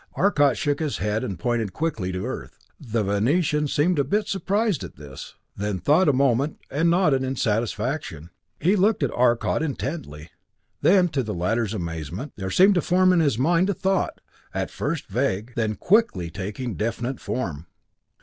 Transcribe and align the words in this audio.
Arcot 0.15 0.57
shook 0.57 0.79
his 0.79 0.97
head 0.97 1.23
and 1.23 1.37
pointed 1.37 1.73
quickly 1.73 2.11
to 2.11 2.25
Earth. 2.25 2.57
The 2.79 3.03
Venetian 3.03 3.67
seemed 3.67 3.99
a 3.99 4.03
bit 4.03 4.27
surprised 4.27 4.83
at 4.83 4.95
this, 4.95 5.35
then 5.55 5.77
thought 5.77 6.09
a 6.09 6.11
moment 6.11 6.57
and 6.71 6.89
nodded 6.89 7.21
in 7.23 7.35
satisfaction. 7.35 8.31
He 8.59 8.75
looked 8.75 9.03
at 9.03 9.11
Arcot 9.13 9.61
intently. 9.61 10.31
Then 10.81 11.07
to 11.09 11.21
the 11.21 11.35
latter's 11.35 11.75
amazement, 11.75 12.33
there 12.35 12.49
seemed 12.49 12.73
to 12.73 12.81
form 12.81 13.13
in 13.13 13.19
his 13.19 13.37
mind 13.37 13.69
a 13.69 13.75
thought 13.75 14.21
at 14.55 14.71
first 14.71 15.05
vague, 15.05 15.53
then 15.55 15.75
quickly 15.75 16.31
taking 16.31 16.73
definite 16.73 17.19
form. 17.19 17.67